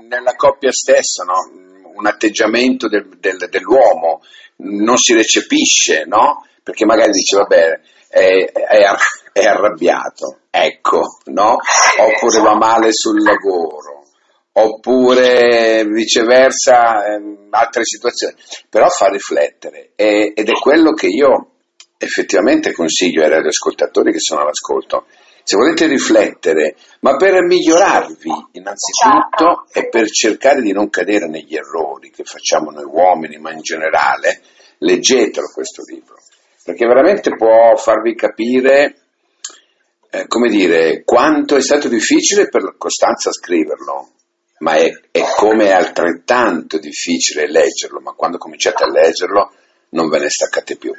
nella 0.08 0.36
coppia 0.36 0.72
stessa, 0.72 1.24
no? 1.24 1.70
un 1.94 2.08
atteggiamento 2.08 2.88
del, 2.88 3.08
del, 3.20 3.50
dell'uomo 3.50 4.22
non 4.58 4.98
si 4.98 5.14
recepisce, 5.14 6.06
no? 6.06 6.46
perché 6.64 6.86
magari 6.86 7.12
dice 7.12 7.38
vabbè 7.38 7.80
è, 8.08 8.52
è, 8.52 8.86
è 9.34 9.46
arrabbiato, 9.46 10.40
ecco, 10.50 11.18
no? 11.26 11.58
oppure 12.00 12.42
va 12.42 12.56
male 12.56 12.92
sul 12.92 13.22
lavoro 13.22 14.01
oppure 14.54 15.86
viceversa 15.86 17.06
ehm, 17.06 17.48
altre 17.52 17.84
situazioni, 17.86 18.36
però 18.70 18.88
fa 18.90 19.08
riflettere. 19.08 19.92
E, 19.96 20.34
ed 20.36 20.48
è 20.50 20.54
quello 20.54 20.92
che 20.94 21.08
io 21.08 21.52
effettivamente 21.98 22.74
consiglio 22.74 23.24
ai 23.24 23.30
radioascoltatori 23.30 24.12
che 24.12 24.20
sono 24.20 24.42
all'ascolto, 24.42 25.06
se 25.44 25.56
volete 25.56 25.88
riflettere, 25.88 26.76
ma 27.02 27.16
per 27.16 27.44
migliorarvi 27.44 28.50
innanzitutto 28.54 29.30
Certo, 29.32 29.66
e 29.74 29.90
per 29.90 30.08
cercare 30.08 30.62
di 30.62 30.72
non 30.72 30.90
cadere 30.90 31.28
negli 31.28 31.56
errori 31.56 32.12
che 32.12 32.24
facciamo 32.24 32.70
noi 32.70 32.86
uomini, 32.86 33.38
ma 33.38 33.52
in 33.52 33.62
generale, 33.62 34.42
leggetelo 34.80 35.50
questo 35.54 35.84
libro, 35.86 36.16
perché 36.64 36.86
veramente 36.86 37.36
può 37.36 37.76
farvi 37.76 38.16
capire, 38.16 38.96
eh, 40.10 40.28
come 40.28 40.50
dire, 40.50 41.04
quanto 41.04 41.56
è 41.56 41.62
stato 41.62 41.88
difficile 41.88 42.48
per 42.48 42.76
Costanza 42.78 43.32
scriverlo, 43.32 44.10
ma 44.62 44.76
è, 44.76 44.90
è 45.12 45.22
come 45.36 45.72
altrettanto 45.72 46.80
difficile 46.80 47.50
leggerlo, 47.50 48.00
ma 48.00 48.14
quando 48.14 48.38
cominciate 48.38 48.84
a 48.84 48.90
leggerlo 48.90 49.52
non 49.90 50.10
ve 50.10 50.20
ne 50.20 50.30
staccate 50.30 50.78
più. 50.78 50.94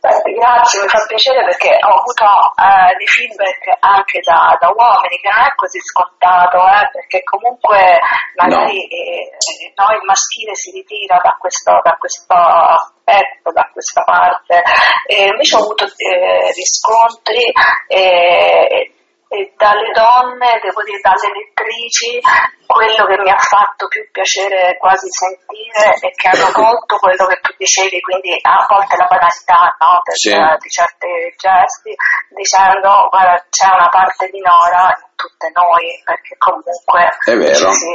Grazie, 0.00 0.80
mi 0.80 0.88
fa 0.88 1.04
piacere 1.06 1.42
perché 1.44 1.74
ho 1.74 1.98
avuto 1.98 2.24
eh, 2.54 2.94
dei 2.96 3.06
feedback 3.06 3.76
anche 3.80 4.20
da, 4.22 4.56
da 4.60 4.70
uomini, 4.70 5.18
che 5.18 5.28
non 5.28 5.44
è 5.44 5.52
così 5.54 5.78
scontato, 5.80 6.56
eh, 6.58 6.86
perché 6.92 7.22
comunque 7.24 7.98
magari 8.36 8.78
eh, 8.86 9.34
no, 9.74 9.86
il 9.90 10.06
maschile 10.06 10.54
si 10.54 10.70
ritira 10.70 11.18
da 11.18 11.36
questo, 11.38 11.80
da 11.82 11.96
questo 11.98 12.34
aspetto, 12.34 13.50
da 13.50 13.68
questa 13.72 14.02
parte. 14.04 14.62
Invece 15.08 15.56
ho 15.56 15.62
avuto 15.66 15.84
eh, 15.84 16.52
riscontri 16.54 17.42
eh, 17.88 18.92
e 19.28 19.52
dalle 19.56 19.92
donne, 19.92 20.58
devo 20.64 20.80
dire 20.82 21.00
dalle 21.04 21.28
lettrici, 21.36 22.16
quello 22.64 23.04
che 23.04 23.16
mi 23.20 23.28
ha 23.30 23.36
fatto 23.36 23.86
più 23.88 24.00
piacere 24.10 24.76
quasi 24.80 25.06
sentire 25.12 25.92
è 26.00 26.10
che 26.16 26.28
hanno 26.32 26.48
colto 26.52 26.96
quello 26.96 27.26
che 27.28 27.36
tu 27.44 27.52
dicevi, 27.56 28.00
quindi 28.00 28.32
a 28.40 28.64
volte 28.68 28.96
la 28.96 29.04
banalità 29.04 29.76
no, 29.80 30.00
del- 30.04 30.16
Sì. 30.16 30.32
di 30.32 30.68
certi 30.72 31.08
gesti, 31.36 31.92
dicendo 32.32 33.08
guarda 33.12 33.36
c'è 33.52 33.68
una 33.68 33.88
parte 33.88 34.28
di 34.32 34.40
Nora 34.40 34.96
in 34.96 35.12
tutte 35.14 35.52
noi, 35.52 35.84
perché 36.04 36.36
comunque 36.40 37.12
È 37.24 37.36
vero. 37.36 37.68
ci 37.68 37.72
si, 37.84 37.92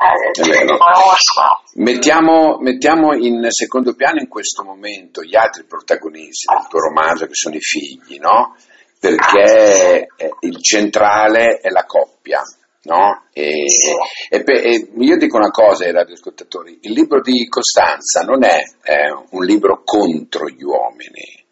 eh. 0.00 0.32
Mettiamo, 1.76 2.56
mettiamo 2.60 3.14
in 3.14 3.50
secondo 3.50 3.94
piano 3.94 4.20
in 4.20 4.28
questo 4.28 4.64
momento 4.64 5.22
gli 5.22 5.36
altri 5.36 5.64
protagonisti 5.64 6.46
del 6.52 6.66
tuo 6.68 6.80
romanzo 6.80 7.26
che 7.26 7.34
sono 7.34 7.54
i 7.56 7.60
figli, 7.60 8.18
no? 8.18 8.54
Perché 9.04 10.08
eh, 10.16 10.30
il 10.40 10.62
centrale 10.62 11.58
è 11.60 11.68
la 11.68 11.84
coppia, 11.84 12.40
no? 12.84 13.26
E, 13.34 13.66
e 14.30 14.42
e 14.46 14.88
io 14.96 15.18
dico 15.18 15.36
una 15.36 15.50
cosa 15.50 15.84
ai 15.84 15.92
radioascoltatori, 15.92 16.78
il 16.80 16.92
libro 16.92 17.20
di 17.20 17.46
Costanza 17.46 18.22
non 18.22 18.44
è 18.44 18.60
eh, 18.82 19.12
un 19.32 19.44
libro 19.44 19.82
contro 19.84 20.48
gli 20.48 20.62
uomini, 20.62 21.44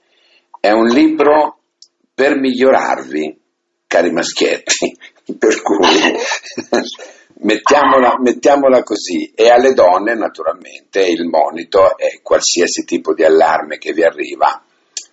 è 0.61 0.71
un 0.71 0.87
libro 0.87 1.59
per 2.15 2.39
migliorarvi, 2.39 3.39
cari 3.87 4.13
maschietti, 4.13 4.97
per 5.39 5.61
cui 5.61 6.17
mettiamola, 7.45 8.17
mettiamola 8.19 8.83
così 8.83 9.31
e 9.35 9.51
alle 9.51 9.75
donne 9.75 10.15
naturalmente 10.15 11.05
il 11.05 11.27
monito 11.27 11.99
è 11.99 12.23
qualsiasi 12.23 12.87
tipo 12.87 13.13
di 13.13 13.25
allarme 13.25 13.77
che 13.77 13.93
vi 13.93 14.05
arriva, 14.05 14.65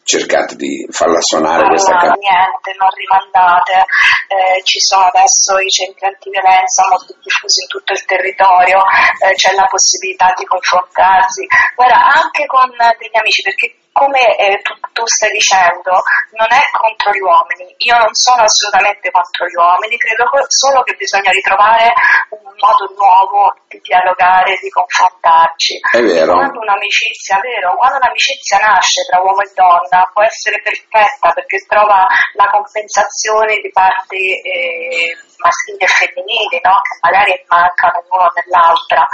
cercate 0.09 0.55
di 0.55 0.87
farla 0.89 1.21
suonare 1.21 1.69
questa 1.69 1.93
Allora, 1.93 2.17
canzone. 2.17 2.25
niente, 2.25 2.69
non 2.81 2.89
rimandate, 2.97 3.85
eh, 4.33 4.63
ci 4.65 4.79
sono 4.81 5.05
adesso 5.05 5.61
i 5.61 5.69
centri 5.69 6.07
antiviolenza 6.09 6.81
molto 6.89 7.13
diffusi 7.21 7.61
in 7.61 7.69
tutto 7.69 7.93
il 7.93 8.03
territorio, 8.09 8.81
eh, 9.21 9.37
c'è 9.37 9.53
la 9.53 9.69
possibilità 9.69 10.33
di 10.33 10.45
confrontarsi, 10.49 11.45
guarda, 11.77 12.09
anche 12.09 12.49
con 12.49 12.73
degli 12.73 13.17
amici, 13.21 13.45
perché 13.45 13.78
come 13.91 14.37
eh, 14.37 14.61
tu, 14.61 14.73
tu 14.93 15.05
stai 15.05 15.31
dicendo, 15.31 15.91
non 16.37 16.47
è 16.49 16.61
contro 16.71 17.11
gli 17.11 17.21
uomini, 17.21 17.73
io 17.83 17.97
non 17.97 18.13
sono 18.13 18.43
assolutamente 18.43 19.11
contro 19.11 19.45
gli 19.47 19.55
uomini, 19.55 19.97
credo 19.97 20.25
solo 20.47 20.83
che 20.83 20.95
bisogna 20.95 21.31
ritrovare 21.31 21.91
un 22.29 22.53
modo 22.55 22.85
nuovo 22.95 23.55
di 23.67 23.79
dialogare, 23.81 24.57
di 24.61 24.69
confrontarci. 24.69 25.79
È 25.91 26.01
vero. 26.01 26.33
Quando 26.33 26.59
un'amicizia, 26.59 27.39
vero, 27.39 27.75
quando 27.75 27.97
un'amicizia 27.97 28.57
nasce 28.59 29.03
tra 29.09 29.21
uomo 29.21 29.41
e 29.41 29.51
donna 29.55 30.09
può 30.13 30.23
essere 30.23 30.61
perfetta 30.61 31.31
perché 31.31 31.57
trova 31.67 32.07
la 32.33 32.49
compensazione 32.51 33.59
di 33.59 33.69
parti 33.71 34.31
eh, 34.41 35.11
maschili 35.39 35.79
e 35.79 35.87
femminili, 35.87 36.59
no? 36.63 36.75
che 36.83 36.95
magari 37.01 37.33
mancano 37.47 38.03
l'uno 38.07 38.27
nell'altra. 38.35 39.07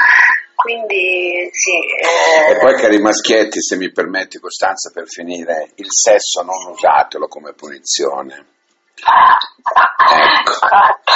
Quindi 0.56 1.50
sì. 1.52 1.72
eh, 2.50 2.54
E 2.54 2.58
poi 2.60 2.74
cari 2.76 3.00
maschietti, 3.00 3.62
se 3.62 3.76
mi 3.76 3.92
permetti 3.92 4.40
Costanza 4.40 4.90
per 4.92 5.08
finire, 5.08 5.70
il 5.76 5.88
sesso 5.90 6.42
non 6.42 6.72
usatelo 6.72 7.28
come 7.28 7.54
punizione. 7.54 8.54
Ecco. 8.96 9.54
Esatto, 10.46 11.12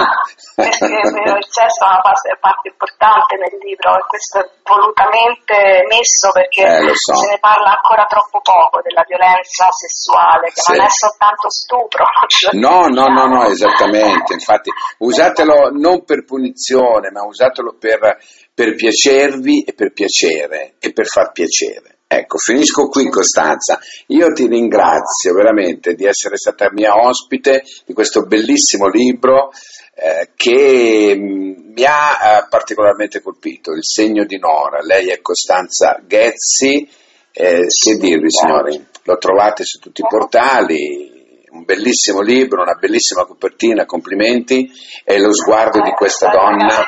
perché 0.56 0.88
vero, 0.88 1.38
il 1.38 1.48
sesso 1.48 1.86
è 1.86 1.88
una 1.88 2.02
parte, 2.02 2.38
parte 2.40 2.68
importante 2.70 3.36
nel 3.38 3.56
libro 3.62 3.96
e 3.96 4.04
questo 4.08 4.40
è 4.40 4.50
volutamente 4.66 5.86
messo 5.88 6.32
perché 6.34 6.64
Eh, 6.66 6.96
so. 6.96 7.16
se 7.16 7.30
ne 7.30 7.40
parla 7.40 7.76
ancora 7.78 8.04
troppo 8.06 8.42
poco 8.42 8.82
della 8.82 9.04
violenza 9.08 9.70
sessuale, 9.72 10.50
che 10.52 10.60
Sì. 10.62 10.72
non 10.76 10.86
è 10.86 10.90
soltanto 10.90 11.50
stupro. 11.50 12.06
No, 12.60 12.88
no, 12.88 13.08
no, 13.08 13.26
no, 13.28 13.46
esattamente. 13.46 14.34
Infatti, 14.34 14.72
usatelo 15.00 15.70
non 15.72 16.04
per 16.04 16.26
punizione, 16.26 17.12
ma 17.12 17.24
usatelo 17.24 17.76
per, 17.80 18.18
per 18.54 18.76
piacervi 18.76 19.64
e 19.64 19.74
per 19.74 19.94
piacere 19.94 20.76
e 20.80 20.92
per 20.92 21.06
far 21.06 21.32
piacere. 21.32 21.99
Ecco, 22.12 22.40
finisco 22.40 22.88
qui 22.88 23.08
Costanza. 23.08 23.80
Io 24.08 24.32
ti 24.32 24.48
ringrazio 24.48 25.32
veramente 25.32 25.94
di 25.94 26.06
essere 26.06 26.38
stata 26.38 26.72
mia 26.72 26.96
ospite 26.96 27.62
di 27.86 27.94
questo 27.94 28.26
bellissimo 28.26 28.88
libro 28.88 29.52
eh, 29.94 30.32
che 30.36 31.16
mh, 31.16 31.74
mi 31.76 31.86
ha 31.86 32.40
eh, 32.40 32.48
particolarmente 32.50 33.22
colpito, 33.22 33.74
Il 33.74 33.84
segno 33.86 34.26
di 34.26 34.40
Nora. 34.40 34.82
Lei 34.82 35.10
è 35.10 35.22
Costanza 35.22 36.02
Ghezzi. 36.04 36.90
Eh, 37.32 37.68
che 37.68 37.98
dirvi 38.00 38.32
signori? 38.32 38.84
Lo 39.04 39.18
trovate 39.20 39.64
su 39.64 39.78
tutti 39.78 40.02
i 40.02 40.08
portali, 40.10 41.46
un 41.52 41.64
bellissimo 41.64 42.22
libro, 42.22 42.64
una 42.64 42.74
bellissima 42.74 43.24
copertina, 43.24 43.86
complimenti, 43.86 44.68
e 45.04 45.20
lo 45.20 45.32
sguardo 45.32 45.80
di 45.80 45.92
questa 45.92 46.30
donna. 46.30 46.88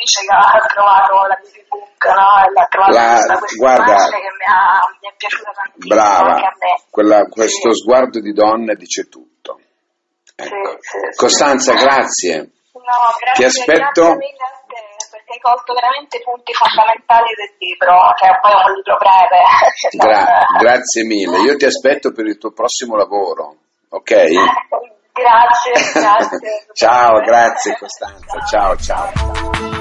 L'editrice 0.00 0.24
che 0.24 0.32
ha 0.32 0.66
trovato 0.72 1.12
la 1.28 1.38
book, 1.68 2.04
no? 2.08 2.52
L'ha 2.54 2.66
trovato 2.68 2.92
La- 2.96 3.12
questa, 3.12 3.38
questa 3.38 3.56
guarda, 3.56 3.94
che 4.08 4.16
mi, 4.16 4.46
ha, 4.48 4.80
mi 5.00 5.08
è 5.08 5.14
piaciuta 5.16 5.50
tantissimo 5.52 5.94
Brava, 5.94 6.52
quella- 6.90 7.24
questo 7.28 7.72
Sì. 7.74 7.80
sguardo 7.80 8.20
di 8.20 8.32
donna 8.32 8.74
dice 8.74 9.08
tutto. 9.08 9.60
Ecco. 10.36 10.70
Sì, 10.80 10.98
sì. 11.12 11.16
Costanza, 11.16 11.74
grazie. 11.74 12.36
No, 12.72 12.80
grazie, 13.20 13.34
Ti 13.34 13.44
aspetto- 13.44 14.00
grazie 14.00 14.16
mille 14.16 14.40
a 14.40 14.64
te, 14.66 15.06
perché 15.10 15.32
hai 15.34 15.40
colto 15.40 15.74
veramente 15.74 16.16
i 16.16 16.22
punti 16.22 16.52
fondamentali 16.54 17.34
del 17.36 17.52
libro, 17.58 17.92
che 18.16 18.26
poi 18.40 18.50
è 18.52 18.64
un 18.64 18.72
libro 18.72 18.96
breve. 18.96 19.40
Gra- 20.00 20.46
grazie 20.58 21.04
mille. 21.04 21.38
Io 21.40 21.56
ti 21.56 21.66
aspetto 21.66 22.12
per 22.12 22.24
il 22.26 22.38
tuo 22.38 22.52
prossimo 22.52 22.96
lavoro, 22.96 23.54
ok? 23.90 24.14
Grazie, 25.12 25.92
grazie. 25.92 26.66
ciao, 26.72 27.20
grazie 27.20 27.76
Costanza. 27.76 28.38
Ciao, 28.48 28.76
ciao. 28.76 29.79